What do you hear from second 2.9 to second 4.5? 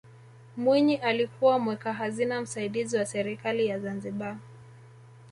wa serikali ya zanzibar